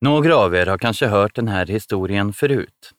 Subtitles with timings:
[0.00, 2.92] Några av er har kanske hört den här historien förut.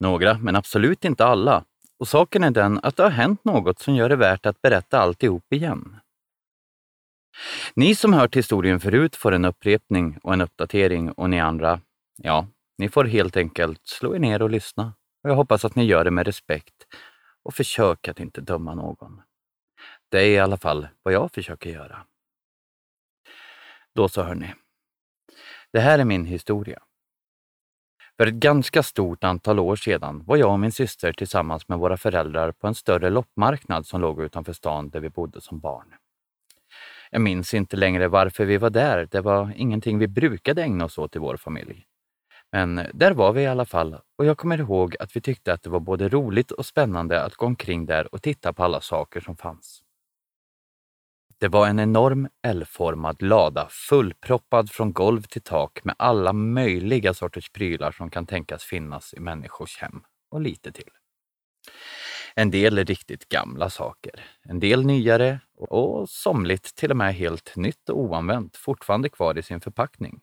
[0.00, 1.64] Några, men absolut inte alla.
[1.98, 4.98] Och saken är den att det har hänt något som gör det värt att berätta
[5.00, 5.96] alltihop igen.
[7.74, 11.80] Ni som hört historien förut får en upprepning och en uppdatering och ni andra,
[12.16, 12.46] ja,
[12.78, 14.94] ni får helt enkelt slå er ner och lyssna.
[15.24, 16.86] Och jag hoppas att ni gör det med respekt
[17.42, 19.22] och försök att inte döma någon.
[20.08, 22.06] Det är i alla fall vad jag försöker göra.
[23.94, 24.54] Då så hörni.
[25.72, 26.82] Det här är min historia.
[28.16, 31.96] För ett ganska stort antal år sedan var jag och min syster tillsammans med våra
[31.96, 35.94] föräldrar på en större loppmarknad som låg utanför stan där vi bodde som barn.
[37.10, 39.08] Jag minns inte längre varför vi var där.
[39.10, 41.86] Det var ingenting vi brukade ägna oss åt i vår familj.
[42.52, 45.62] Men där var vi i alla fall och jag kommer ihåg att vi tyckte att
[45.62, 49.20] det var både roligt och spännande att gå omkring där och titta på alla saker
[49.20, 49.82] som fanns.
[51.40, 57.50] Det var en enorm L-formad lada fullproppad från golv till tak med alla möjliga sorters
[57.50, 60.90] prylar som kan tänkas finnas i människors hem och lite till.
[62.34, 67.56] En del är riktigt gamla saker, en del nyare och somligt till och med helt
[67.56, 70.20] nytt och oanvänt, fortfarande kvar i sin förpackning.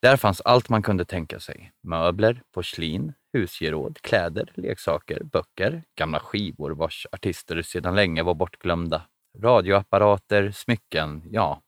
[0.00, 1.72] Där fanns allt man kunde tänka sig.
[1.82, 9.02] Möbler, porslin, husgeråd, kläder, leksaker, böcker, gamla skivor vars artister sedan länge var bortglömda,
[9.42, 11.62] radioapparater, smycken, ja,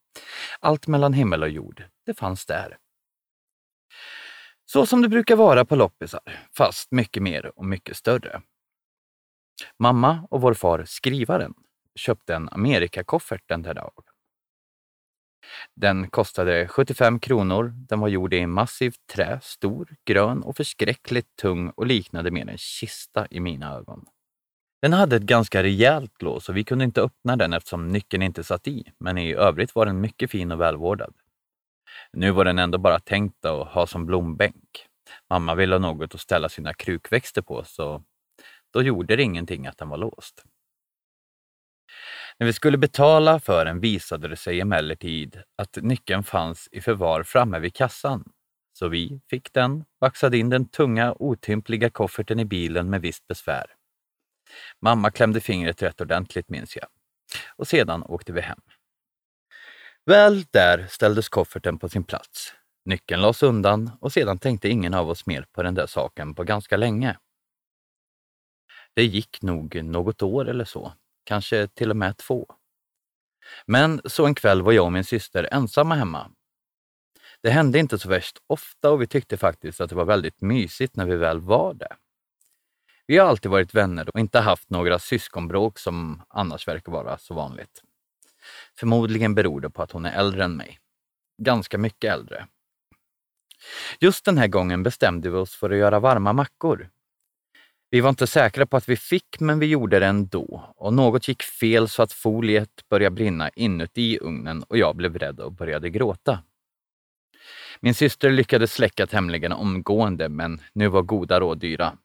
[0.60, 1.84] allt mellan himmel och jord.
[2.06, 2.78] Det fanns där.
[4.64, 6.20] Så som det brukar vara på loppisar,
[6.56, 8.42] fast mycket mer och mycket större.
[9.78, 11.54] Mamma och vår far, skrivaren,
[11.94, 14.04] köpte en Amerikakoffert den där dagen.
[15.74, 17.72] Den kostade 75 kronor.
[17.88, 22.58] Den var gjord i massivt trä, stor, grön och förskräckligt tung och liknade mer en
[22.58, 24.06] kista i mina ögon.
[24.86, 28.44] Den hade ett ganska rejält lås och vi kunde inte öppna den eftersom nyckeln inte
[28.44, 31.14] satt i, men i övrigt var den mycket fin och välvårdad.
[32.12, 34.86] Nu var den ändå bara tänkt att ha som blombänk.
[35.30, 38.02] Mamma ville ha något att ställa sina krukväxter på, så
[38.72, 40.44] då gjorde det ingenting att den var låst.
[42.38, 47.22] När vi skulle betala för den visade det sig emellertid att nyckeln fanns i förvar
[47.22, 48.24] framme vid kassan.
[48.72, 53.75] Så vi fick den, baxade in den tunga, otympliga kofferten i bilen med visst besvär.
[54.80, 56.86] Mamma klämde fingret rätt ordentligt minns jag.
[57.56, 58.60] Och sedan åkte vi hem.
[60.04, 62.54] Väl där ställdes kofferten på sin plats.
[62.84, 66.44] Nyckeln lades undan och sedan tänkte ingen av oss mer på den där saken på
[66.44, 67.16] ganska länge.
[68.94, 70.92] Det gick nog något år eller så,
[71.24, 72.46] kanske till och med två.
[73.66, 76.30] Men så en kväll var jag och min syster ensamma hemma.
[77.42, 80.96] Det hände inte så värst ofta och vi tyckte faktiskt att det var väldigt mysigt
[80.96, 81.96] när vi väl var det.
[83.06, 87.34] Vi har alltid varit vänner och inte haft några syskonbråk som annars verkar vara så
[87.34, 87.82] vanligt.
[88.78, 90.78] Förmodligen beror det på att hon är äldre än mig.
[91.42, 92.46] Ganska mycket äldre.
[94.00, 96.88] Just den här gången bestämde vi oss för att göra varma mackor.
[97.90, 100.74] Vi var inte säkra på att vi fick, men vi gjorde det ändå.
[100.76, 105.40] Och något gick fel så att foliet började brinna inuti ugnen och jag blev rädd
[105.40, 106.38] och började gråta.
[107.80, 111.98] Min syster lyckades släcka tämligen omgående, men nu var goda råd dyra.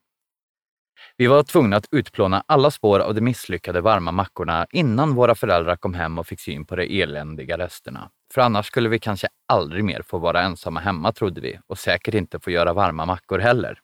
[1.16, 5.76] Vi var tvungna att utplåna alla spår av de misslyckade varma mackorna innan våra föräldrar
[5.76, 8.10] kom hem och fick syn på de eländiga resterna.
[8.34, 12.14] För annars skulle vi kanske aldrig mer få vara ensamma hemma, trodde vi, och säkert
[12.14, 13.78] inte få göra varma mackor heller.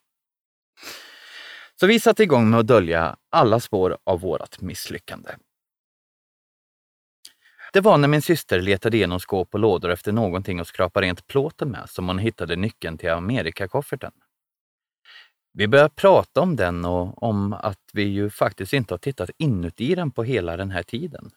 [1.81, 5.31] Så vi satte igång med att dölja alla spår av vårt misslyckande.
[7.73, 11.27] Det var när min syster letade igenom skåp och lådor efter någonting att skrapa rent
[11.27, 14.13] plåten med som hon hittade nyckeln till Amerikakofferten.
[15.59, 19.95] Vi började prata om den och om att vi ju faktiskt inte har tittat inuti
[19.95, 21.31] den på hela den här tiden.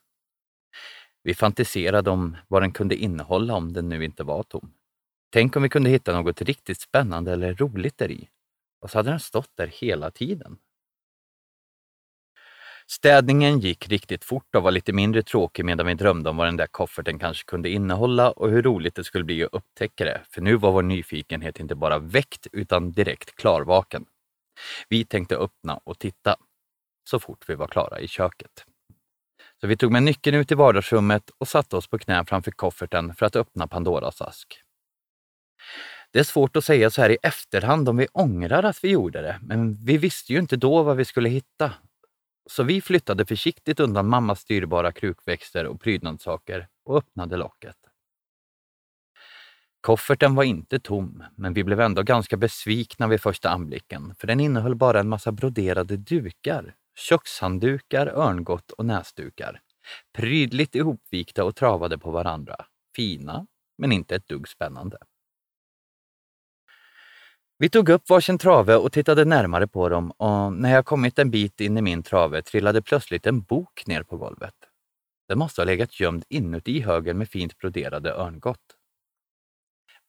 [1.24, 4.74] Vi fantiserade om vad den kunde innehålla om den nu inte var tom.
[5.32, 8.30] Tänk om vi kunde hitta något riktigt spännande eller roligt där i.
[8.82, 10.58] Och så hade den stått där hela tiden.
[12.88, 16.58] Städningen gick riktigt fort och var lite mindre tråkig medan vi drömde om vad den
[16.58, 20.22] där kofferten kanske kunde innehålla och hur roligt det skulle bli att upptäcka det.
[20.30, 24.06] För nu var vår nyfikenhet inte bara väckt utan direkt klarvaken.
[24.90, 26.36] Vi tänkte öppna och titta
[27.10, 28.66] så fort vi var klara i köket.
[29.62, 33.16] Så vi tog med nyckeln ut i vardagsrummet och satte oss på knä framför kofferten
[33.16, 34.62] för att öppna Pandoras ask.
[36.12, 39.22] Det är svårt att säga så här i efterhand om vi ångrar att vi gjorde
[39.22, 41.74] det, men vi visste ju inte då vad vi skulle hitta.
[42.50, 47.76] Så vi flyttade försiktigt undan mammas dyrbara krukväxter och prydnadssaker och öppnade locket.
[49.82, 54.40] Kofferten var inte tom, men vi blev ändå ganska besvikna vid första anblicken, för den
[54.40, 56.76] innehöll bara en massa broderade dukar.
[56.96, 59.62] Kökshanddukar, örngott och näsdukar.
[60.14, 62.56] Prydligt ihopvikta och travade på varandra.
[62.96, 63.48] Fina,
[63.78, 64.98] men inte ett dugg spännande.
[67.58, 71.32] Vi tog upp varsin trave och tittade närmare på dem och när jag kommit en
[71.32, 74.56] bit in i min trave trillade plötsligt en bok ner på golvet.
[75.28, 78.78] Den måste ha legat gömd inuti högen med fint broderade örngott.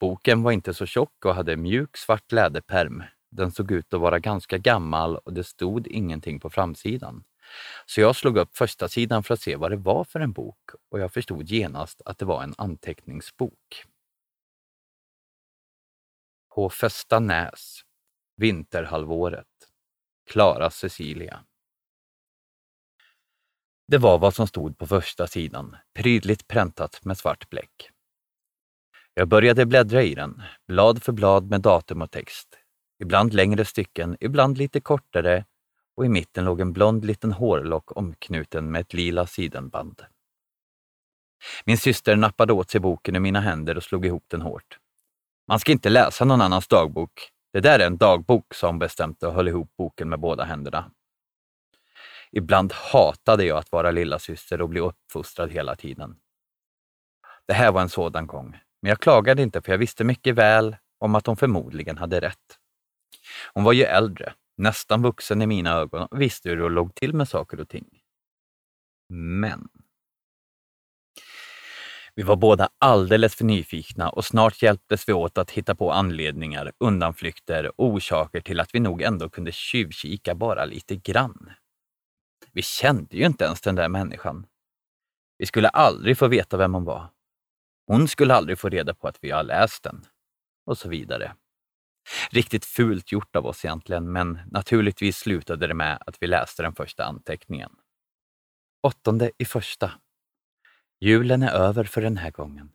[0.02, 3.02] Boken var inte så tjock och hade mjuk svart läderperm.
[3.31, 7.25] Den såg ut att vara ganska gammal och det stod ingenting på framsidan.
[7.87, 10.70] Så jag slog upp första sidan för att se vad det var för en bok
[10.90, 13.84] och jag förstod genast att det var en anteckningsbok.
[16.55, 16.70] På
[17.20, 17.81] Näs,
[18.37, 19.46] Vinterhalvåret.
[20.31, 21.44] Klara Cecilia.
[23.88, 27.92] Det var vad som stod på första sidan, prydligt präntat med svart bläck.
[29.14, 32.59] Jag började bläddra i den, blad för blad med datum och text.
[32.99, 35.44] Ibland längre stycken, ibland lite kortare
[35.97, 40.03] och i mitten låg en blond liten hårlock omknuten med ett lila sidenband.
[41.64, 44.79] Min syster nappade åt sig boken ur mina händer och slog ihop den hårt.
[45.49, 47.31] Man ska inte läsa någon annans dagbok.
[47.53, 50.91] Det där är en dagbok, sa hon bestämt och höll ihop boken med båda händerna.
[52.31, 56.17] Ibland hatade jag att vara lilla syster och bli uppfostrad hela tiden.
[57.47, 60.76] Det här var en sådan gång, men jag klagade inte för jag visste mycket väl
[60.99, 62.58] om att hon förmodligen hade rätt.
[63.55, 67.14] Hon var ju äldre, nästan vuxen i mina ögon och visste hur det låg till
[67.14, 67.87] med saker och ting.
[69.08, 69.69] Men
[72.14, 76.73] vi var båda alldeles för nyfikna och snart hjälptes vi åt att hitta på anledningar,
[76.79, 81.50] undanflykter och orsaker till att vi nog ändå kunde tjuvkika bara lite grann.
[82.52, 84.46] Vi kände ju inte ens den där människan.
[85.38, 87.12] Vi skulle aldrig få veta vem hon var.
[87.93, 90.06] Hon skulle aldrig få reda på att vi har läst den.
[90.67, 91.35] Och så vidare.
[92.31, 96.75] Riktigt fult gjort av oss egentligen, men naturligtvis slutade det med att vi läste den
[96.75, 97.71] första anteckningen.
[98.83, 99.93] Åttonde i första.
[101.00, 102.73] Julen är över för den här gången.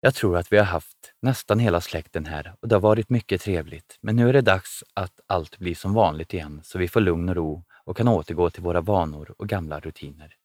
[0.00, 3.40] Jag tror att vi har haft nästan hela släkten här och det har varit mycket
[3.40, 7.00] trevligt, men nu är det dags att allt blir som vanligt igen så vi får
[7.00, 10.39] lugn och ro och kan återgå till våra vanor och gamla rutiner.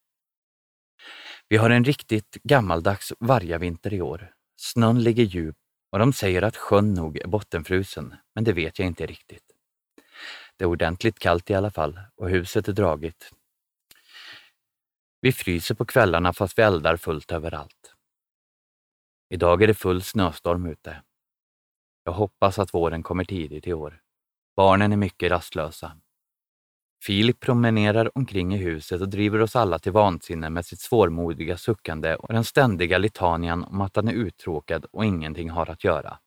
[1.48, 4.32] Vi har en riktigt gammaldags vargavinter i år.
[4.56, 5.56] Snön ligger djup
[5.90, 9.44] och de säger att sjön nog är bottenfrusen, men det vet jag inte riktigt.
[10.56, 13.30] Det är ordentligt kallt i alla fall och huset är dragit.
[15.20, 17.94] Vi fryser på kvällarna fast vi eldar fullt överallt.
[19.28, 21.02] Idag är det full snöstorm ute.
[22.04, 24.00] Jag hoppas att våren kommer tidigt i år.
[24.56, 26.00] Barnen är mycket rastlösa.
[27.02, 32.14] Filip promenerar omkring i huset och driver oss alla till vansinne med sitt svårmodiga suckande
[32.14, 36.18] och den ständiga litanian om att han är uttråkad och ingenting har att göra.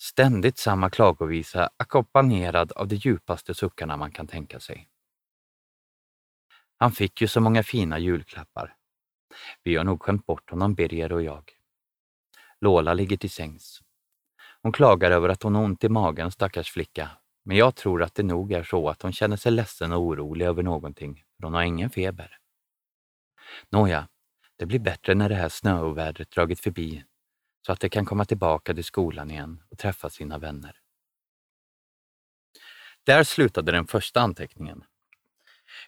[0.00, 4.88] Ständigt samma klagovisa ackompanjerad av de djupaste suckarna man kan tänka sig.
[6.78, 8.74] Han fick ju så många fina julklappar.
[9.62, 11.52] Vi har nog skämt bort honom, Birger och jag.
[12.60, 13.82] Lola ligger till sängs.
[14.62, 17.10] Hon klagar över att hon har ont i magen, stackars flicka,
[17.48, 20.46] men jag tror att det nog är så att hon känner sig ledsen och orolig
[20.46, 22.38] över någonting, för hon har ingen feber.
[23.70, 24.08] Nåja,
[24.56, 27.04] det blir bättre när det här snöovädret dragit förbi,
[27.66, 30.76] så att de kan komma tillbaka till skolan igen och träffa sina vänner.
[33.06, 34.84] Där slutade den första anteckningen.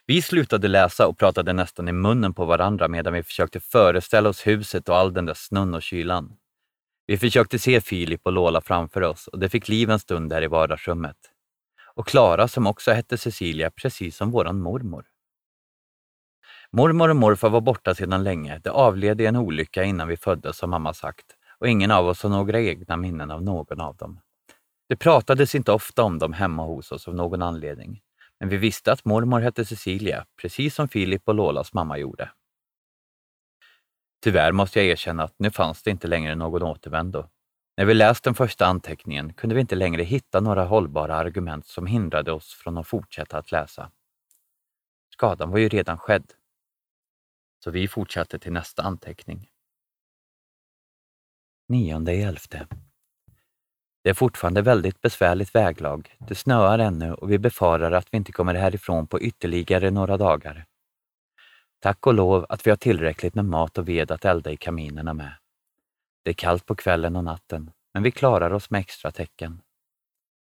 [0.05, 4.47] Vi slutade läsa och pratade nästan i munnen på varandra medan vi försökte föreställa oss
[4.47, 6.37] huset och all den där snön och kylan.
[7.07, 10.41] Vi försökte se Filip och Lola framför oss och det fick liv en stund där
[10.43, 11.30] i vardagsrummet.
[11.93, 15.05] Och Klara som också hette Cecilia, precis som våran mormor.
[16.71, 18.59] Mormor och morfar var borta sedan länge.
[18.63, 21.25] De avled i en olycka innan vi föddes, som mamma sagt,
[21.59, 24.19] och ingen av oss har några egna minnen av någon av dem.
[24.89, 28.01] Det pratades inte ofta om dem hemma hos oss av någon anledning.
[28.39, 32.31] Men vi visste att mormor hette Cecilia, precis som Filip och Lolas mamma gjorde.
[34.23, 37.29] Tyvärr måste jag erkänna att nu fanns det inte längre någon återvändo.
[37.81, 41.85] När vi läst den första anteckningen kunde vi inte längre hitta några hållbara argument som
[41.85, 43.91] hindrade oss från att fortsätta att läsa.
[45.13, 46.33] Skadan var ju redan skedd.
[47.63, 49.49] Så vi fortsatte till nästa anteckning.
[51.67, 52.67] Nionde i elfte.
[54.03, 56.15] Det är fortfarande väldigt besvärligt väglag.
[56.19, 60.65] Det snöar ännu och vi befarar att vi inte kommer härifrån på ytterligare några dagar.
[61.79, 65.13] Tack och lov att vi har tillräckligt med mat och ved att elda i kaminerna
[65.13, 65.40] med.
[66.23, 69.61] Det är kallt på kvällen och natten, men vi klarar oss med extra täcken.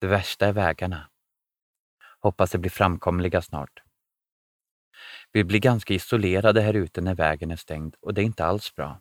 [0.01, 1.11] Det värsta är vägarna.
[2.21, 3.83] Hoppas de blir framkomliga snart.
[5.33, 8.75] Vi blir ganska isolerade här ute när vägen är stängd och det är inte alls
[8.75, 9.01] bra.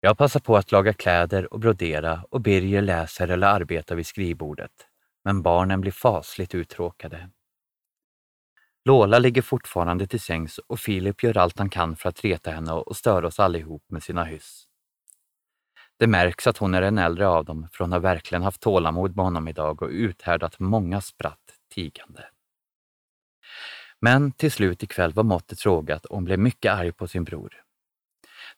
[0.00, 4.72] Jag passar på att laga kläder och brodera och Birger läser eller arbetar vid skrivbordet.
[5.24, 7.30] Men barnen blir fasligt uttråkade.
[8.88, 12.72] Lola ligger fortfarande till sängs och Filip gör allt han kan för att reta henne
[12.72, 14.64] och störa oss allihop med sina hyss.
[15.98, 19.16] Det märks att hon är den äldre av dem, för hon har verkligen haft tålamod
[19.16, 21.40] med honom idag och uthärdat många spratt
[21.74, 22.24] tigande.
[24.00, 27.62] Men till slut ikväll var måttet rågat och hon blev mycket arg på sin bror.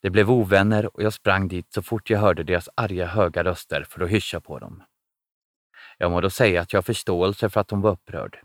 [0.01, 3.87] Det blev ovänner och jag sprang dit så fort jag hörde deras arga höga röster
[3.89, 4.83] för att hyscha på dem.
[5.99, 8.41] Jag må då säga att jag har förståelse för att hon var upprörd.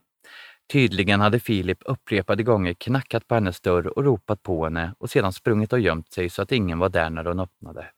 [0.71, 5.33] Tydligen hade Filip upprepade gånger knackat på hennes dörr och ropat på henne och sedan
[5.33, 7.91] sprungit och gömt sig så att ingen var där när hon öppnade.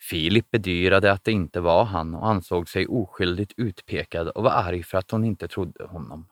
[0.00, 4.82] Filip bedyrade att det inte var han och ansåg sig oskyldigt utpekad och var arg
[4.82, 6.28] för att hon inte trodde honom.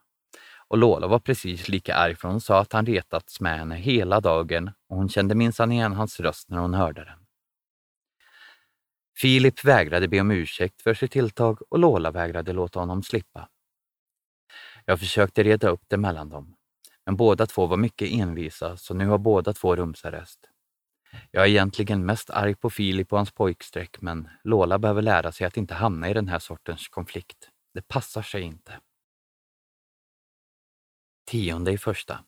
[0.68, 4.20] Och Lola var precis lika arg för hon sa att han retats med henne hela
[4.20, 7.18] dagen och hon kände minsann igen hans röst när hon hörde den.
[9.16, 13.48] Filip vägrade be om ursäkt för sitt tilltag och Lola vägrade låta honom slippa.
[14.84, 16.56] Jag försökte reda upp det mellan dem,
[17.06, 20.50] men båda två var mycket envisa så nu har båda två rumsarrest.
[21.30, 25.46] Jag är egentligen mest arg på Filip och hans pojkstreck, men Lola behöver lära sig
[25.46, 27.48] att inte hamna i den här sortens konflikt.
[27.74, 28.80] Det passar sig inte.
[31.30, 32.24] Tionde i första.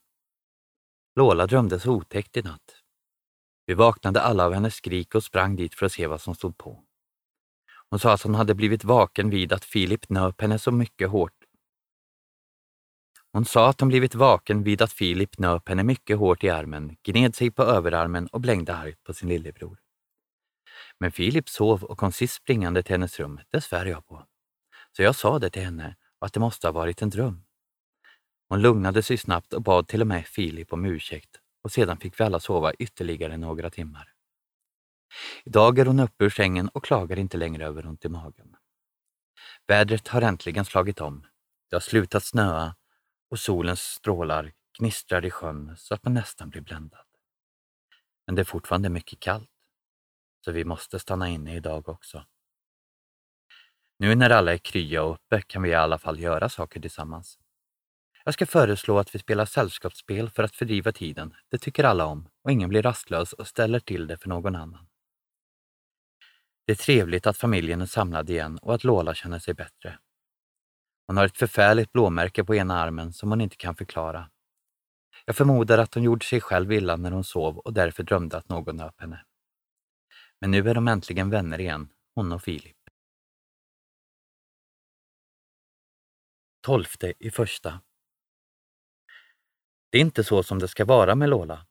[1.17, 2.83] Lola drömde så otäckt i natt.
[3.67, 6.59] Vi vaknade alla av hennes skrik och sprang dit för att se vad som stod
[6.59, 6.83] på.
[7.91, 11.46] Hon sa att hon hade blivit vaken vid att Filip nöp henne så mycket hårt
[13.37, 16.97] hon sa att hon blivit vaken vid att Filip nöp henne mycket hårt i armen,
[17.03, 19.79] gned sig på överarmen och blängde argt på sin lillebror.
[21.01, 24.27] Men Filip sov och kom sist springande till hennes rum, det svär jag på.
[24.97, 27.45] Så jag sa det till henne och att det måste ha varit en dröm.
[28.49, 32.21] Hon lugnade sig snabbt och bad till och med Filip om ursäkt och sedan fick
[32.21, 34.13] vi alla sova ytterligare några timmar.
[35.45, 38.57] Idag är hon uppe ur sängen och klagar inte längre över ont i magen.
[39.67, 41.27] Vädret har äntligen slagit om.
[41.71, 42.75] Det har slutat snöa
[43.31, 47.07] och solens strålar gnistrar i sjön så att man nästan blir bländad.
[48.27, 49.51] Men det är fortfarande mycket kallt,
[50.45, 52.25] så vi måste stanna inne idag också.
[53.99, 57.39] Nu när alla är krya och uppe kan vi i alla fall göra saker tillsammans.
[58.25, 61.35] Jag ska föreslå att vi spelar sällskapsspel för att fördriva tiden.
[61.49, 64.87] Det tycker alla om och ingen blir rastlös och ställer till det för någon annan.
[66.67, 69.99] Det är trevligt att familjen är samlad igen och att Lola känner sig bättre.
[71.07, 74.31] Hon har ett förfärligt blåmärke på ena armen som hon inte kan förklara.
[75.25, 78.49] Jag förmodar att hon gjorde sig själv illa när hon sov och därför drömde att
[78.49, 79.25] någon nöp henne.
[80.41, 82.77] Men nu är de äntligen vänner igen, hon och Filip.
[86.61, 87.81] Tolfte i första.
[89.91, 91.67] Det är inte så som det ska vara med Lola.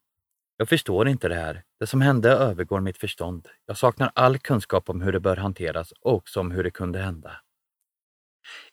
[0.57, 1.63] Jag förstår inte det här.
[1.79, 3.47] Det som hände övergår mitt förstånd.
[3.65, 6.99] Jag saknar all kunskap om hur det bör hanteras och också om hur det kunde
[6.99, 7.44] hända.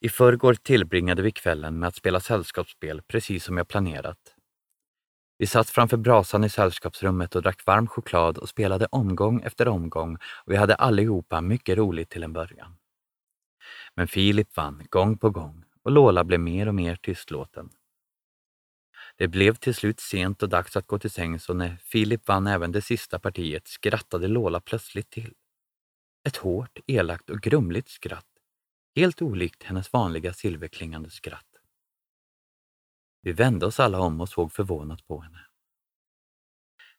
[0.01, 4.35] I förrgår tillbringade vi kvällen med att spela sällskapsspel precis som jag planerat.
[5.39, 10.15] Vi satt framför brasan i sällskapsrummet och drack varm choklad och spelade omgång efter omgång
[10.15, 12.77] och vi hade allihopa mycket roligt till en början.
[13.95, 17.71] Men Filip vann gång på gång och Lola blev mer och mer tystlåten.
[19.17, 22.47] Det blev till slut sent och dags att gå till sängs och när Filip vann
[22.47, 25.35] även det sista partiet skrattade Lola plötsligt till.
[26.27, 28.32] Ett hårt, elakt och grumligt skratt
[28.97, 31.47] helt olikt hennes vanliga silverklingande skratt.
[33.23, 35.39] Vi vände oss alla om och såg förvånat på henne.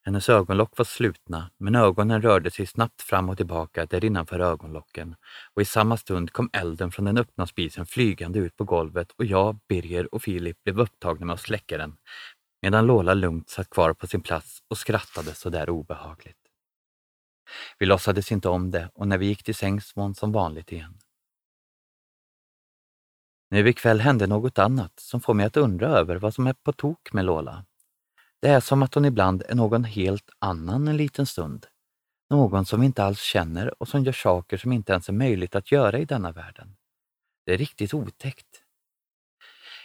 [0.06, 5.16] Hennes ögonlock var slutna, men ögonen rörde sig snabbt fram och tillbaka där innanför ögonlocken
[5.54, 9.26] och i samma stund kom elden från den öppna spisen flygande ut på golvet och
[9.26, 11.98] jag, Birger och Filip blev upptagna med att släcka den,
[12.62, 16.38] medan Lola lugnt satt kvar på sin plats och skrattade så där obehagligt.
[17.80, 20.72] Vi låtsades inte om det och när vi gick till sängs var hon som vanligt
[20.72, 21.00] igen.
[23.54, 26.74] Nu ikväll hände något annat som får mig att undra över vad som är på
[26.74, 27.66] tok med Lola.
[28.42, 31.66] Det är som att hon ibland är någon helt annan en liten stund.
[32.30, 35.56] Någon som vi inte alls känner och som gör saker som inte ens är möjligt
[35.56, 36.76] att göra i denna världen.
[37.46, 38.62] Det är riktigt otäckt.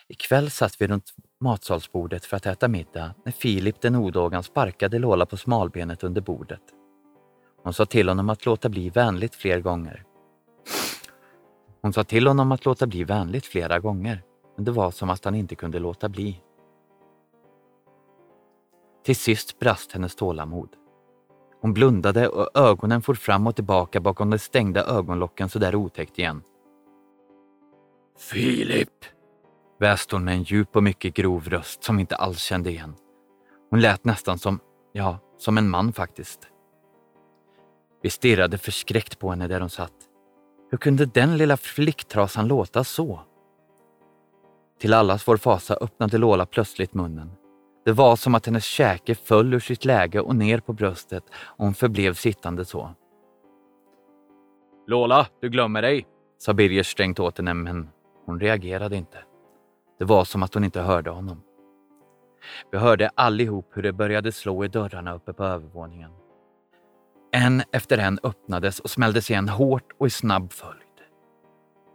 [0.09, 5.27] Ikväll satt vi runt matsalsbordet för att äta middag när Filip den odågan sparkade Lola
[5.27, 6.63] på smalbenet under bordet.
[7.63, 10.08] Hon sa till honom att låta bli vänligt fler gånger.
[11.88, 14.23] Hon sa till honom att låta bli vänligt flera gånger,
[14.57, 16.42] men det var som att han inte kunde låta bli.
[19.04, 20.68] Till sist brast hennes tålamod.
[21.61, 26.18] Hon blundade och ögonen for fram och tillbaka bakom de stängda ögonlocken så där otäckt
[26.18, 26.42] igen.
[28.18, 29.04] Filip!
[29.80, 32.95] väste hon med en djup och mycket grov röst som inte alls kände igen.
[33.71, 34.61] Hon lät nästan som,
[34.92, 36.49] ja, som en man faktiskt.
[38.02, 40.08] Vi stirrade förskräckt på henne där hon satt.
[40.71, 43.21] Hur kunde den lilla flicktrasan låta så?
[44.81, 47.31] Till allas vår fasa öppnade Lola plötsligt munnen.
[47.85, 51.65] Det var som att hennes käke föll ur sitt läge och ner på bröstet och
[51.65, 52.91] hon förblev sittande så.
[54.87, 56.07] Lola, du glömmer dig,
[56.39, 57.89] sa Birger strängt åt henne, men
[58.27, 59.19] hon reagerade inte.
[59.99, 61.43] Det var som att hon inte hörde honom.
[62.73, 66.11] Vi hörde allihop hur det började slå i dörrarna uppe på övervåningen.
[67.33, 70.83] En efter en öppnades och smälldes igen hårt och i snabb följd.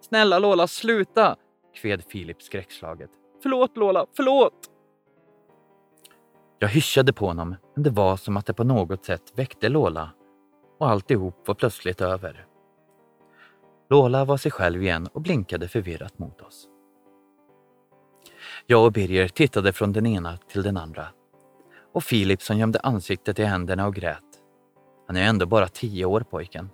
[0.01, 1.35] Snälla Lola, sluta!
[1.75, 3.09] kved Filip skräckslaget.
[3.43, 4.69] Förlåt Lola, förlåt!
[6.59, 10.09] Jag hyschade på honom, men det var som att det på något sätt väckte Lola
[10.79, 12.45] och alltihop var plötsligt över.
[13.89, 16.67] Lola var sig själv igen och blinkade förvirrat mot oss.
[18.65, 21.07] Jag och Birger tittade från den ena till den andra.
[21.93, 24.32] Och Filip som gömde ansiktet i händerna och grät.
[25.07, 26.69] Han är ändå bara tio år pojken.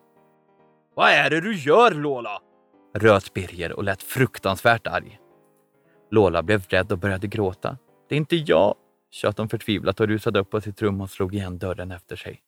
[0.95, 2.41] Vad är det du gör Lola?
[2.93, 5.19] röt Birger och lät fruktansvärt arg.
[6.11, 7.77] Lola blev rädd och började gråta.
[8.09, 8.75] Det är inte jag,
[9.11, 12.41] tjöt hon förtvivlat och rusade upp på sitt rum och slog igen dörren efter sig.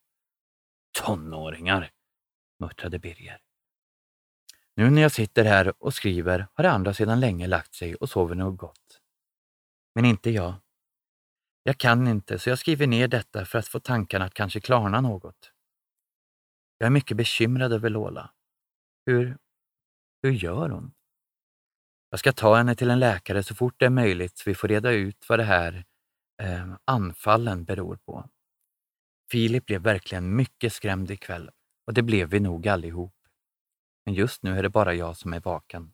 [1.00, 1.90] Tonåringar,
[2.60, 3.40] muttrade Birger.
[4.76, 8.10] Nu när jag sitter här och skriver har de andra sedan länge lagt sig och
[8.10, 9.02] sover nog gott.
[9.96, 10.54] Men inte jag.
[11.64, 15.02] Jag kan inte, så jag skriver ner detta för att få tankarna att kanske klarna
[15.02, 15.52] något.
[16.82, 18.32] Jag är mycket bekymrad över Lola.
[19.06, 19.38] Hur,
[20.24, 20.94] hur gör hon?
[22.10, 24.68] Jag ska ta henne till en läkare så fort det är möjligt så vi får
[24.68, 25.86] reda ut vad det här
[26.42, 28.30] eh, anfallen beror på.
[29.32, 31.50] Filip blev verkligen mycket skrämd ikväll
[31.88, 33.16] och det blev vi nog allihop.
[34.06, 35.94] Men just nu är det bara jag som är vaken.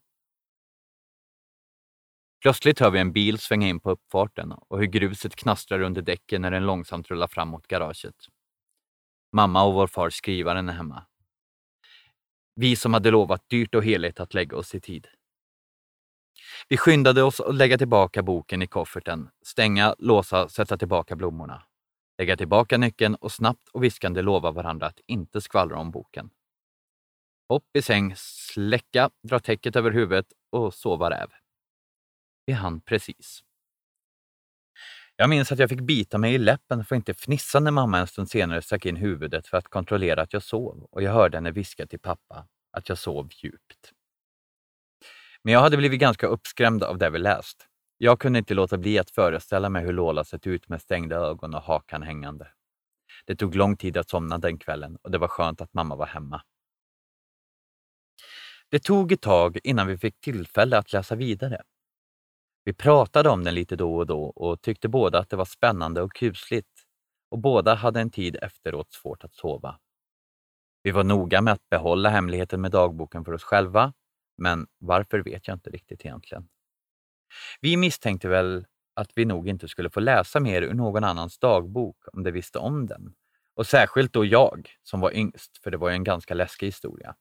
[2.41, 6.41] Plötsligt hör vi en bil svänga in på uppfarten och hur gruset knastrar under däcken
[6.41, 8.15] när den långsamt rullar fram mot garaget.
[9.31, 11.05] Mamma och vår far skrivaren är hemma.
[12.55, 15.07] Vi som hade lovat dyrt och heligt att lägga oss i tid.
[16.69, 21.63] Vi skyndade oss att lägga tillbaka boken i kofferten, stänga, låsa, sätta tillbaka blommorna.
[22.17, 26.29] Lägga tillbaka nyckeln och snabbt och viskande lova varandra att inte skvallra om boken.
[27.49, 31.29] Hopp i säng, släcka, dra täcket över huvudet och sova räv.
[32.45, 33.43] Vi hann precis.
[35.19, 37.99] Jag minns att jag fick bita mig i läppen för att inte fnissa när mamma
[37.99, 41.37] en stund senare stack in huvudet för att kontrollera att jag sov och jag hörde
[41.37, 43.91] henne viska till pappa att jag sov djupt.
[45.43, 47.67] Men jag hade blivit ganska uppskrämd av det vi läst.
[47.97, 51.53] Jag kunde inte låta bli att föreställa mig hur Lola sett ut med stängda ögon
[51.53, 52.47] och hakan hängande.
[53.25, 56.07] Det tog lång tid att somna den kvällen och det var skönt att mamma var
[56.07, 56.41] hemma.
[58.69, 61.61] Det tog ett tag innan vi fick tillfälle att läsa vidare.
[62.67, 66.01] Vi pratade om den lite då och då och tyckte båda att det var spännande
[66.01, 66.83] och kusligt
[67.31, 69.79] och båda hade en tid efteråt svårt att sova.
[70.83, 73.93] Vi var noga med att behålla hemligheten med dagboken för oss själva,
[74.37, 76.47] men varför vet jag inte riktigt egentligen.
[77.61, 81.97] Vi misstänkte väl att vi nog inte skulle få läsa mer ur någon annans dagbok
[82.13, 83.13] om de visste om den.
[83.55, 87.15] Och särskilt då jag, som var yngst, för det var ju en ganska läskig historia.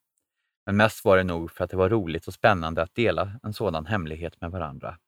[0.67, 3.53] Men mest var det nog för att det var roligt och spännande att dela en
[3.53, 4.99] sådan hemlighet med varandra.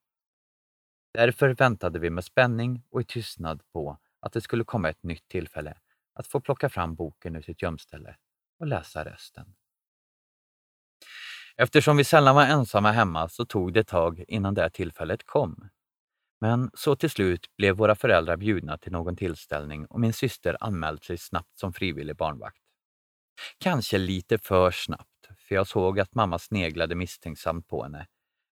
[1.19, 5.29] Därför väntade vi med spänning och i tystnad på att det skulle komma ett nytt
[5.29, 5.79] tillfälle
[6.15, 8.17] att få plocka fram boken ur sitt gömställe
[8.59, 9.55] och läsa resten.
[11.57, 15.69] Eftersom vi sällan var ensamma hemma så tog det ett tag innan det tillfället kom.
[16.41, 21.03] Men så till slut blev våra föräldrar bjudna till någon tillställning och min syster anmälde
[21.03, 22.63] sig snabbt som frivillig barnvakt.
[23.59, 28.07] Kanske lite för snabbt, för jag såg att mamma sneglade misstänksamt på henne,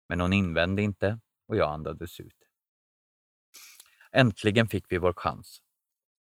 [0.09, 2.36] men hon invände inte och jag andades ut.
[4.13, 5.63] Äntligen fick vi vår chans.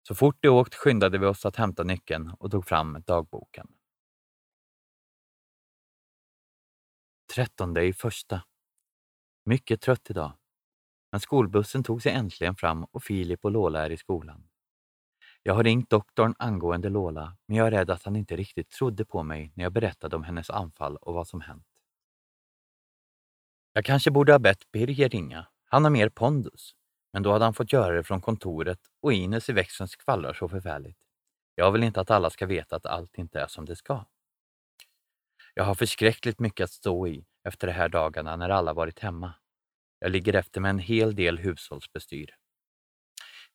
[0.07, 3.67] Så fort det åkt skyndade vi oss att hämta nyckeln och tog fram dagboken.
[7.35, 8.43] 13 i första.
[9.45, 10.37] Mycket trött idag.
[11.11, 14.49] Men skolbussen tog sig äntligen fram och Filip och Lola är i skolan.
[15.43, 19.05] Jag har ringt doktorn angående Lola, men jag är rädd att han inte riktigt trodde
[19.05, 21.67] på mig när jag berättade om hennes anfall och vad som hänt.
[23.73, 25.47] Jag kanske borde ha bett Birger ringa.
[25.65, 26.75] Han har mer pondus.
[27.13, 30.49] Men då hade han fått göra det från kontoret och Ines i växeln skvallrar så
[30.49, 30.97] förfärligt.
[31.55, 34.05] Jag vill inte att alla ska veta att allt inte är som det ska.
[35.53, 39.33] Jag har förskräckligt mycket att stå i efter de här dagarna när alla varit hemma.
[39.99, 42.35] Jag ligger efter med en hel del hushållsbestyr.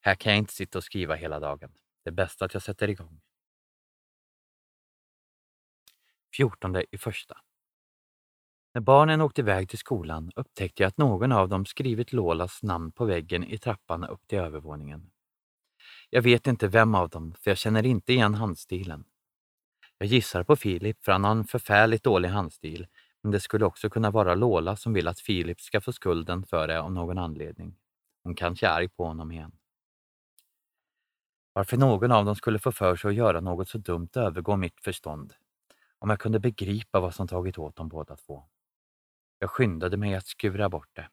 [0.01, 1.73] Här kan jag inte sitta och skriva hela dagen.
[2.03, 3.21] Det är bäst att jag sätter igång.
[6.35, 7.37] 14 i första.
[8.73, 12.91] När barnen åkte iväg till skolan upptäckte jag att någon av dem skrivit Lolas namn
[12.91, 15.11] på väggen i trappan upp till övervåningen.
[16.09, 19.03] Jag vet inte vem av dem, för jag känner inte igen handstilen.
[19.97, 22.87] Jag gissar på Filip, för han har en förfärligt dålig handstil,
[23.21, 26.67] men det skulle också kunna vara Lola som vill att Filip ska få skulden för
[26.67, 27.75] det av någon anledning.
[28.23, 29.51] Hon kanske är arg på honom igen.
[31.53, 34.79] Varför någon av dem skulle få för sig att göra något så dumt övergår mitt
[34.81, 35.33] förstånd.
[35.99, 38.43] om jag kunde begripa vad som tagit åt dem båda två.
[39.39, 41.09] Jag skyndade mig att skura bort det.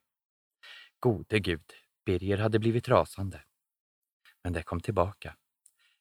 [0.99, 1.73] Gode Gud,
[2.05, 3.45] Birger hade blivit rasande.
[4.45, 5.37] Men det kom tillbaka.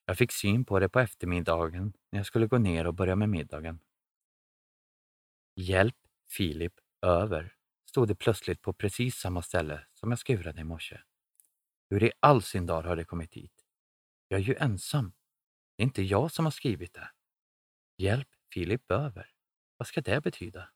[0.04, 3.28] Jag fick syn på det på eftermiddagen när jag skulle gå ner och börja med
[3.28, 3.80] middagen.
[5.54, 5.96] Hjälp
[6.30, 11.00] Filip över, stod det plötsligt på precis samma ställe som jag skurade i morse.
[11.90, 13.66] Hur i all sin dar har det kommit hit?
[14.28, 15.12] Jag är ju ensam.
[15.76, 17.10] Det är inte jag som har skrivit det.
[17.96, 19.30] Hjälp Filip över.
[19.76, 20.68] Vad ska det betyda?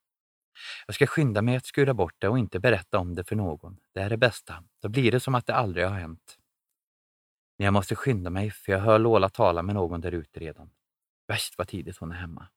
[0.87, 3.77] Jag ska skynda mig att skura bort det och inte berätta om det för någon.
[3.94, 4.64] Det är det bästa.
[4.83, 6.38] Då blir det som att det aldrig har hänt.
[7.59, 10.70] Men jag måste skynda mig för jag hör Lola tala med någon där ute redan.
[11.27, 12.49] Värst vad tidigt hon är hemma.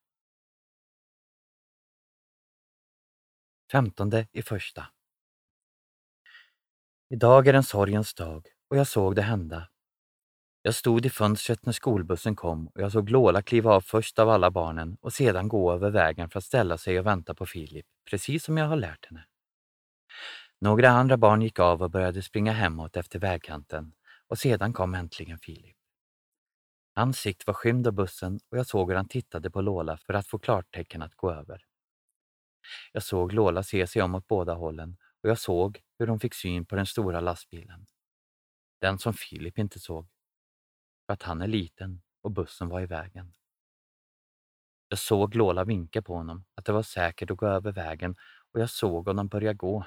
[3.71, 4.85] Femtonde i första.
[7.09, 9.69] Idag är en sorgens dag och jag såg det hända.
[10.61, 14.29] Jag stod i fönstret när skolbussen kom och jag såg Lola kliva av först av
[14.29, 17.85] alla barnen och sedan gå över vägen för att ställa sig och vänta på Filip,
[18.09, 19.25] precis som jag har lärt henne.
[20.61, 23.93] Några andra barn gick av och började springa hemåt efter vägkanten
[24.27, 25.77] och sedan kom äntligen Filip.
[26.95, 30.13] Hans sikt var skymd av bussen och jag såg hur han tittade på Lola för
[30.13, 31.65] att få klartecken att gå över.
[32.91, 36.33] Jag såg Lola se sig om åt båda hållen och jag såg hur hon fick
[36.33, 37.85] syn på den stora lastbilen.
[38.81, 40.07] Den som Filip inte såg.
[41.05, 43.33] För att han är liten och bussen var i vägen.
[44.89, 48.15] Jag såg Lola vinka på honom att det var säkert att gå över vägen
[48.53, 49.85] och jag såg honom börja gå.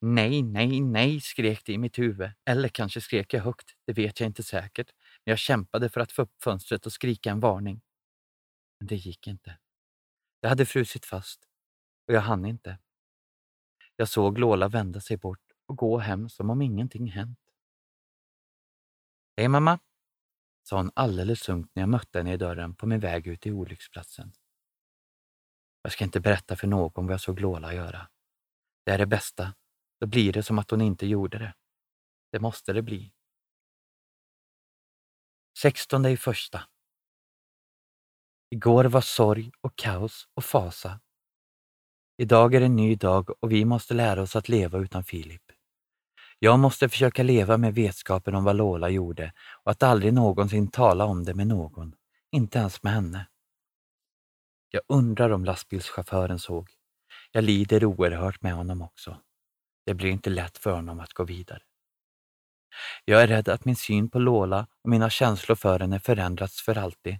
[0.00, 2.30] Nej, nej, nej, skrek det i mitt huvud.
[2.44, 4.90] Eller kanske skrek jag högt, det vet jag inte säkert.
[5.24, 7.80] Men jag kämpade för att få upp fönstret och skrika en varning.
[8.80, 9.58] Men det gick inte.
[10.40, 11.40] Jag hade frusit fast
[12.08, 12.78] och jag hann inte.
[13.96, 17.38] Jag såg Lola vända sig bort och gå hem som om ingenting hänt.
[19.36, 19.78] Hej mamma,
[20.62, 23.52] sa hon alldeles lugnt när jag mötte henne i dörren på min väg ut till
[23.52, 24.32] olycksplatsen.
[25.82, 28.08] Jag ska inte berätta för någon vad jag såg Lola göra.
[28.84, 29.54] Det är det bästa.
[30.00, 31.54] Då blir det som att hon inte gjorde det.
[32.32, 33.12] Det måste det bli.
[35.58, 36.62] 16 i första.
[38.50, 41.00] Igår var sorg och kaos och fasa
[42.16, 45.51] Idag är en ny dag och vi måste lära oss att leva utan Filip.
[46.44, 51.04] Jag måste försöka leva med vetskapen om vad Lola gjorde och att aldrig någonsin tala
[51.04, 51.94] om det med någon,
[52.32, 53.26] inte ens med henne.
[54.70, 56.70] Jag undrar om lastbilschauffören såg.
[57.32, 59.20] Jag lider oerhört med honom också.
[59.86, 61.62] Det blir inte lätt för honom att gå vidare.
[63.04, 66.78] Jag är rädd att min syn på Lola och mina känslor för henne förändrats för
[66.78, 67.18] alltid.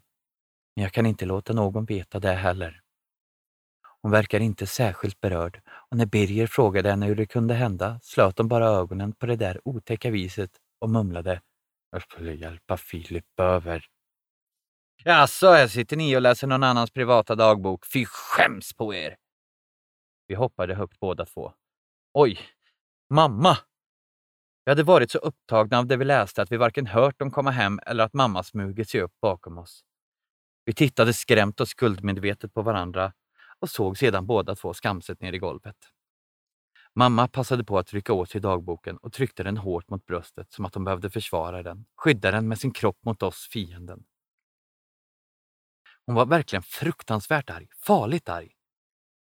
[0.76, 2.81] Men jag kan inte låta någon veta det heller.
[4.02, 5.60] Hon verkar inte särskilt berörd
[5.90, 9.36] och när Birger frågade henne hur det kunde hända slöt hon bara ögonen på det
[9.36, 11.40] där otäcka viset och mumlade
[11.90, 13.86] Jag skulle hjälpa Filip över.
[15.04, 17.86] Jaså, här sitter ni och läser någon annans privata dagbok.
[17.92, 19.16] Fy skäms på er!
[20.26, 21.52] Vi hoppade högt båda två.
[22.12, 22.38] Oj,
[23.10, 23.58] mamma!
[24.64, 27.50] Vi hade varit så upptagna av det vi läste att vi varken hört dem komma
[27.50, 29.84] hem eller att mamma smugit sig upp bakom oss.
[30.64, 33.12] Vi tittade skrämt och skuldmedvetet på varandra
[33.62, 35.76] och såg sedan båda två skamset ner i golvet.
[36.94, 40.64] Mamma passade på att rycka åt sig dagboken och tryckte den hårt mot bröstet som
[40.64, 44.04] att hon behövde försvara den, skydda den med sin kropp mot oss, fienden.
[46.06, 48.52] Hon var verkligen fruktansvärt arg, farligt arg.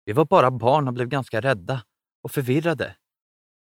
[0.05, 1.85] Vi var bara barn och blev ganska rädda
[2.23, 2.97] och förvirrade.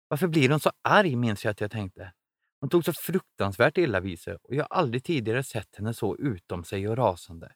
[0.08, 2.14] Varför blir hon så arg, minns jag att jag tänkte.
[2.60, 6.18] Hon tog så fruktansvärt illa vid sig och jag har aldrig tidigare sett henne så
[6.18, 7.54] utom sig och rasande.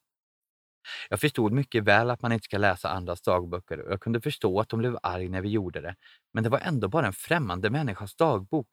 [1.09, 4.59] Jag förstod mycket väl att man inte ska läsa andras dagböcker och jag kunde förstå
[4.59, 5.95] att de blev arg när vi gjorde det.
[6.33, 8.67] Men det var ändå bara en främmande människas dagbok.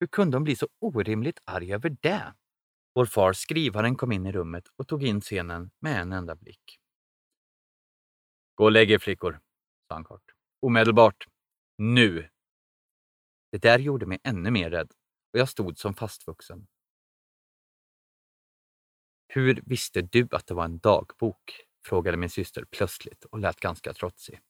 [0.00, 2.34] Hur kunde de bli så orimligt arg över det?
[2.94, 6.78] Vår far, skrivaren, kom in i rummet och tog in scenen med en enda blick.
[8.54, 9.40] Gå och lägg er flickor,
[9.88, 10.22] sa han kort.
[10.62, 11.26] Omedelbart.
[11.78, 12.28] Nu!
[13.52, 14.92] Det där gjorde mig ännu mer rädd
[15.32, 16.66] och jag stod som fastvuxen.
[19.28, 21.64] Hur visste du att det var en dagbok?
[21.84, 24.40] frågade min syster plötsligt och lät ganska trotsig.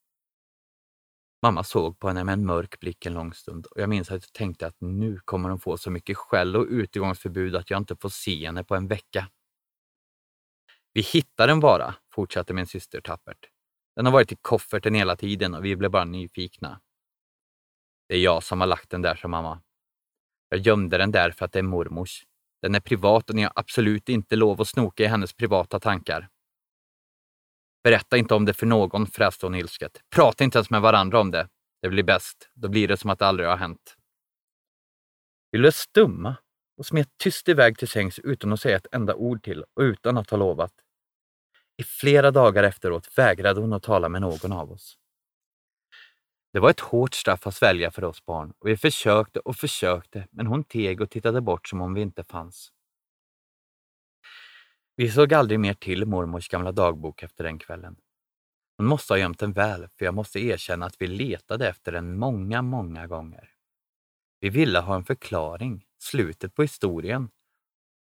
[1.43, 4.23] Mamma såg på henne med en mörk blick en lång stund och jag minns att
[4.23, 7.97] jag tänkte att nu kommer hon få så mycket skäll och utegångsförbud att jag inte
[7.97, 9.31] får se henne på en vecka.
[10.93, 13.49] Vi hittade den bara, fortsatte min syster tappert.
[13.97, 16.81] Den har varit i kofferten hela tiden och vi blev bara nyfikna.
[18.09, 19.63] Det är jag som har lagt den där, sa mamma.
[20.49, 22.27] Jag gömde den där för att det är mormors.
[22.63, 26.29] Den är privat och ni har absolut inte lov att snoka i hennes privata tankar.
[27.85, 30.01] Berätta inte om det för någon, fräste hon ilsket.
[30.15, 31.49] Prata inte ens med varandra om det.
[31.83, 32.51] Det blir bäst.
[32.55, 33.97] Då blir det som att det aldrig har hänt.
[35.51, 36.37] Vi blev stumma
[36.77, 40.19] och smet tyst iväg till sängs utan att säga ett enda ord till och utan
[40.19, 40.73] att ha lovat.
[41.77, 44.98] I flera dagar efteråt vägrade hon att tala med någon av oss.
[46.59, 50.29] Det var ett hårt straff att svälja för oss barn och vi försökte och försökte,
[50.31, 52.73] men hon teg och tittade bort som om vi inte fanns.
[54.97, 57.97] Vi såg aldrig mer till mormors gamla dagbok efter den kvällen.
[58.77, 62.19] Hon måste ha gömt den väl, för jag måste erkänna att vi letade efter den
[62.19, 63.51] många, många gånger.
[64.41, 67.31] Vi ville ha en förklaring, slutet på historien.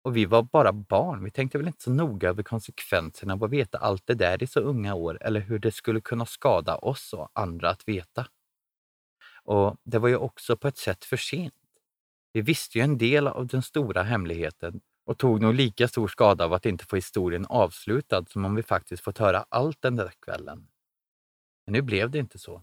[0.04, 3.50] Och vi var bara barn, vi tänkte väl inte så noga över konsekvenserna av att
[3.50, 7.12] veta allt det där i så unga år eller hur det skulle kunna skada oss
[7.12, 8.26] och andra att veta.
[9.44, 11.54] Och det var ju också på ett sätt för sent.
[12.32, 16.44] Vi visste ju en del av den stora hemligheten och tog nog lika stor skada
[16.44, 20.12] av att inte få historien avslutad som om vi faktiskt fått höra allt den där
[20.20, 20.68] kvällen.
[21.66, 22.62] Men nu blev det inte så.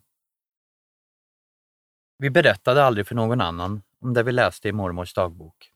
[2.18, 5.72] Vi berättade aldrig för någon annan om det vi läste i mormors dagbok.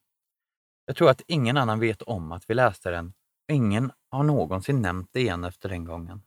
[0.86, 3.14] Jag tror att ingen annan vet om att vi läste den
[3.48, 6.22] och ingen har någonsin nämnt det igen efter den gången.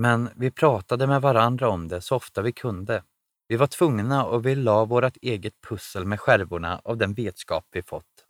[0.00, 3.02] Men vi pratade med varandra om det så ofta vi kunde.
[3.48, 7.82] Vi var tvungna och vi la vårt eget pussel med skärvorna av den vetskap vi
[7.82, 8.26] fått.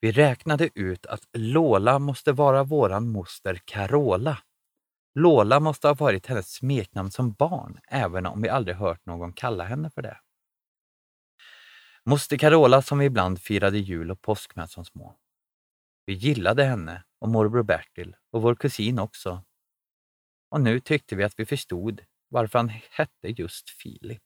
[0.00, 4.38] Vi räknade ut att Lola måste vara våran moster Carola.
[5.14, 9.64] Lola måste ha varit hennes smeknamn som barn, även om vi aldrig hört någon kalla
[9.64, 10.18] henne för det.
[12.04, 15.16] Moster Carola som vi ibland firade jul och påsk med som små.
[16.06, 19.42] Vi gillade henne och morbror Bertil och vår kusin också.
[20.48, 24.22] Och nu tyckte vi att vi förstod varför han hette just Filip.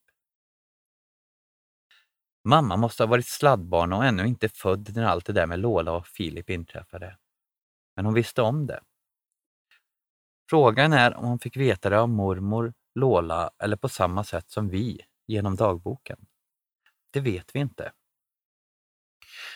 [2.44, 5.92] Mamma måste ha varit sladdbarn och ännu inte född när allt det där med Lola
[5.92, 7.18] och Filip inträffade.
[7.96, 8.80] Men hon visste om det.
[10.50, 14.68] Frågan är om hon fick veta det av mormor, Lola eller på samma sätt som
[14.68, 16.26] vi, genom dagboken.
[17.11, 17.92] Det vet vi inte.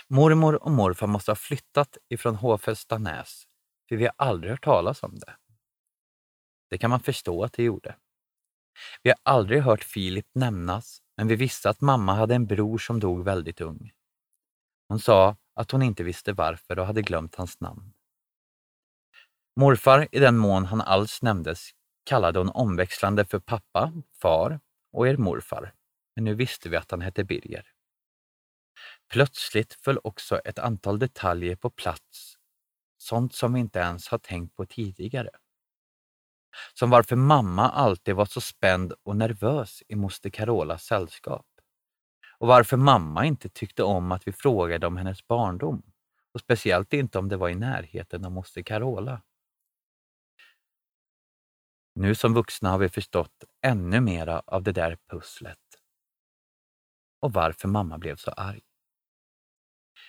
[0.08, 3.46] Mormor och morfar måste ha flyttat ifrån Håfästanäs,
[3.88, 5.36] för vi har aldrig hört talas om det.
[6.68, 7.96] Det kan man förstå att det gjorde.
[9.02, 13.00] Vi har aldrig hört Filip nämnas, men vi visste att mamma hade en bror som
[13.00, 13.92] dog väldigt ung.
[14.88, 17.92] Hon sa att hon inte visste varför och hade glömt hans namn.
[19.56, 21.70] Morfar, i den mån han alls nämndes,
[22.04, 24.60] kallade hon omväxlande för pappa, far
[24.92, 25.72] och er morfar
[26.16, 27.72] men nu visste vi att han hette Birger.
[29.08, 32.38] Plötsligt föll också ett antal detaljer på plats,
[32.96, 35.30] sånt som vi inte ens har tänkt på tidigare.
[36.74, 41.46] Som varför mamma alltid var så spänd och nervös i moster Carolas sällskap.
[42.38, 45.82] Och varför mamma inte tyckte om att vi frågade om hennes barndom.
[46.34, 49.22] Och speciellt inte om det var i närheten av moster Carola.
[51.94, 55.58] Nu som vuxna har vi förstått ännu mera av det där pusslet
[57.20, 58.60] och varför mamma blev så arg.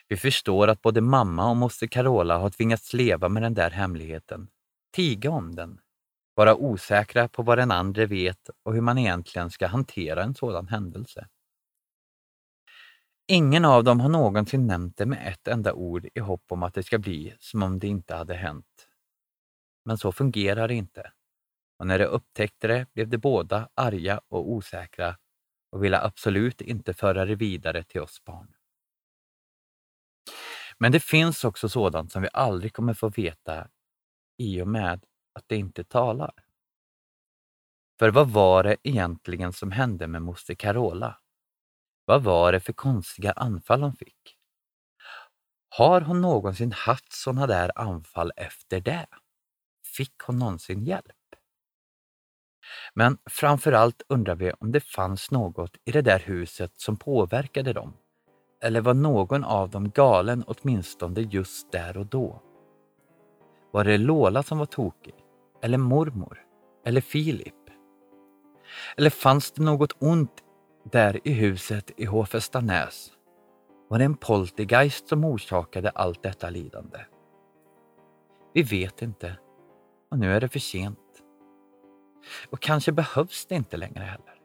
[0.07, 4.49] Vi förstår att både mamma och moster Carola har tvingats leva med den där hemligheten,
[4.95, 5.79] tiga om den,
[6.37, 10.67] vara osäkra på vad den andra vet och hur man egentligen ska hantera en sådan
[10.67, 11.27] händelse.
[13.27, 16.73] Ingen av dem har någonsin nämnt det med ett enda ord i hopp om att
[16.73, 18.87] det ska bli som om det inte hade hänt.
[19.85, 21.11] Men så fungerar det inte.
[21.79, 25.17] Och när de upptäckte det blev de båda arga och osäkra
[25.71, 28.53] och ville absolut inte föra det vidare till oss barn.
[30.77, 33.67] Men det finns också sådant som vi aldrig kommer få veta
[34.37, 35.05] i och med
[35.37, 36.31] att det inte talar.
[37.99, 41.19] För vad var det egentligen som hände med moster Carola?
[42.05, 44.37] Vad var det för konstiga anfall hon fick?
[45.69, 49.07] Har hon någonsin haft sådana där anfall efter det?
[49.97, 51.05] Fick hon någonsin hjälp?
[52.93, 57.73] Men framför allt undrar vi om det fanns något i det där huset som påverkade
[57.73, 57.93] dem.
[58.61, 62.41] Eller var någon av dem galen åtminstone just där och då?
[63.71, 65.26] Var det Lola som var tokig?
[65.61, 66.43] Eller mormor?
[66.85, 67.53] Eller Filip?
[68.97, 70.43] Eller fanns det något ont
[70.91, 73.11] där i huset i Håfestanäs?
[73.89, 76.99] Var det en poltergeist som orsakade allt detta lidande?
[78.53, 79.37] Vi vet inte
[80.11, 81.23] och nu är det för sent.
[82.49, 84.41] Och kanske behövs det inte längre heller.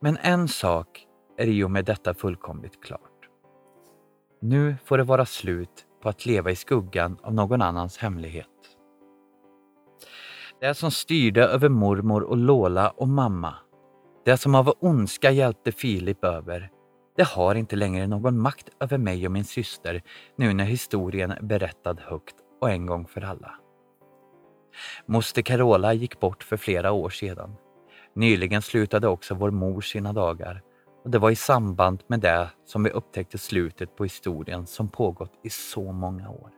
[0.00, 1.06] Men en sak
[1.36, 3.28] är i och med detta fullkomligt klart.
[4.40, 8.55] Nu får det vara slut på att leva i skuggan av någon annans hemlighet.
[10.60, 13.54] Det som styrde över mormor och Lola och mamma,
[14.24, 16.70] det som av ondska hjälpte Filip över,
[17.16, 20.02] det har inte längre någon makt över mig och min syster
[20.36, 23.54] nu när historien är berättad högt och en gång för alla.
[25.06, 27.54] Moster Carola gick bort för flera år sedan.
[28.14, 30.62] Nyligen slutade också vår mor sina dagar
[31.04, 35.32] och det var i samband med det som vi upptäckte slutet på historien som pågått
[35.44, 36.50] i så många år.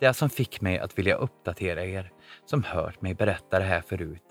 [0.00, 2.12] Det som fick mig att vilja uppdatera er
[2.44, 4.22] som hört mig berätta det här förut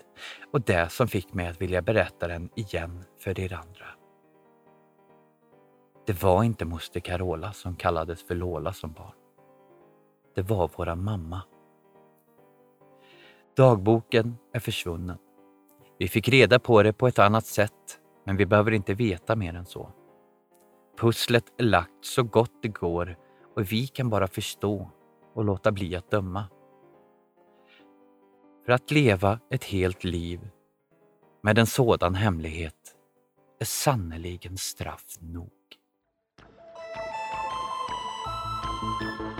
[0.52, 3.86] och det som fick mig att vilja berätta den igen för er andra.
[6.06, 9.14] Det var inte moster Carola som kallades för Lola som barn.
[10.34, 11.42] Det var våra mamma.
[13.56, 15.18] Dagboken är försvunnen.
[15.98, 19.54] Vi fick reda på det på ett annat sätt, men vi behöver inte veta mer
[19.54, 19.92] än så.
[20.98, 23.16] Pusslet är lagt så gott det går
[23.56, 24.90] och vi kan bara förstå
[25.34, 26.44] och låta bli att döma.
[28.66, 30.48] För att leva ett helt liv
[31.42, 32.96] med en sådan hemlighet
[33.60, 35.50] är sannerligen straff nog.
[38.80, 39.39] Thank you.